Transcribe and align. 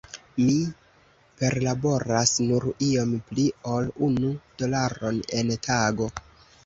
Mi 0.43 0.53
perlaboras 1.41 2.33
nur 2.47 2.65
iom 2.87 3.13
pli 3.29 3.45
ol 3.75 3.93
unu 4.09 4.33
dolaron 4.63 5.21
en 5.43 5.55
tago. 5.69 6.09